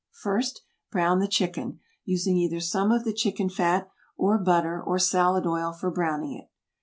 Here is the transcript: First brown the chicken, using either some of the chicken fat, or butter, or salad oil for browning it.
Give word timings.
First 0.19 0.61
brown 0.91 1.19
the 1.19 1.27
chicken, 1.27 1.79
using 2.05 2.35
either 2.35 2.59
some 2.59 2.91
of 2.91 3.03
the 3.03 3.13
chicken 3.13 3.49
fat, 3.51 3.87
or 4.17 4.39
butter, 4.39 4.81
or 4.81 4.97
salad 4.97 5.45
oil 5.45 5.73
for 5.73 5.91
browning 5.91 6.33
it. 6.33 6.49